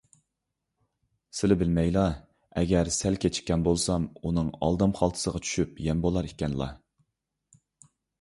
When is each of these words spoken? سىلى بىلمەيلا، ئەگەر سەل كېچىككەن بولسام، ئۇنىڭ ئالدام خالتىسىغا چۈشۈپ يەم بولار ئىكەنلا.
سىلى 1.39 1.57
بىلمەيلا، 1.57 2.05
ئەگەر 2.61 2.89
سەل 2.95 3.17
كېچىككەن 3.25 3.65
بولسام، 3.67 4.07
ئۇنىڭ 4.29 4.49
ئالدام 4.69 4.95
خالتىسىغا 5.01 5.43
چۈشۈپ 5.49 5.83
يەم 5.89 6.01
بولار 6.07 6.31
ئىكەنلا. 6.31 6.71